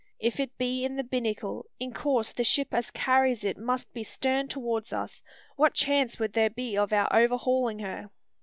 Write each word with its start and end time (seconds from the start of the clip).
If 0.17 0.39
it 0.39 0.57
be 0.57 0.83
in 0.83 0.95
the 0.95 1.03
binnacle, 1.03 1.67
in 1.79 1.93
course 1.93 2.31
the 2.33 2.43
ship 2.43 2.73
as 2.73 2.89
carries 2.89 3.43
it 3.43 3.55
must 3.55 3.93
be 3.93 4.01
stern 4.03 4.47
towards 4.47 4.91
us. 4.91 5.21
What 5.57 5.75
chance 5.75 6.17
would 6.17 6.33
there 6.33 6.49
be 6.49 6.75
of 6.75 6.91
our 6.91 7.07
overhaulin' 7.15 7.77
her?" 7.81 8.09